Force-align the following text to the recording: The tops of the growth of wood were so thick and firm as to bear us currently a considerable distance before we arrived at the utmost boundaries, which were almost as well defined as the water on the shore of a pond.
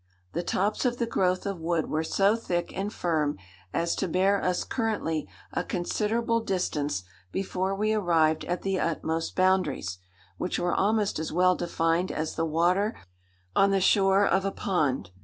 The 0.33 0.41
tops 0.41 0.83
of 0.83 0.97
the 0.97 1.05
growth 1.05 1.45
of 1.45 1.59
wood 1.59 1.87
were 1.87 2.03
so 2.03 2.35
thick 2.35 2.75
and 2.75 2.91
firm 2.91 3.37
as 3.71 3.93
to 3.97 4.07
bear 4.07 4.43
us 4.43 4.63
currently 4.63 5.27
a 5.53 5.63
considerable 5.63 6.39
distance 6.39 7.03
before 7.31 7.75
we 7.75 7.93
arrived 7.93 8.43
at 8.45 8.63
the 8.63 8.79
utmost 8.79 9.35
boundaries, 9.35 9.99
which 10.39 10.57
were 10.57 10.73
almost 10.73 11.19
as 11.19 11.31
well 11.31 11.53
defined 11.55 12.11
as 12.11 12.33
the 12.33 12.45
water 12.47 12.97
on 13.55 13.69
the 13.69 13.79
shore 13.79 14.25
of 14.25 14.43
a 14.43 14.49
pond. 14.51 15.11